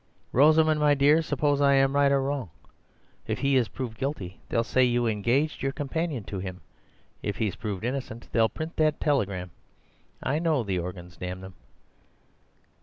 Rosamund, 0.31 0.79
my 0.79 0.95
dear, 0.95 1.21
suppose 1.21 1.61
I 1.61 1.75
am 1.75 1.95
right 1.95 2.11
or 2.11 2.23
wrong. 2.23 2.49
If 3.27 3.37
he's 3.37 3.67
proved 3.67 3.99
guilty, 3.99 4.41
they'll 4.49 4.63
say 4.63 4.83
you 4.83 5.05
engaged 5.05 5.61
your 5.61 5.71
companion 5.73 6.23
to 6.23 6.39
him. 6.39 6.61
If 7.21 7.35
he's 7.37 7.55
proved 7.55 7.83
innocent, 7.83 8.27
they'll 8.31 8.49
print 8.49 8.77
that 8.77 8.99
telegram. 8.99 9.51
I 10.23 10.39
know 10.39 10.63
the 10.63 10.79
Organs, 10.79 11.17
damn 11.17 11.41
them." 11.41 11.53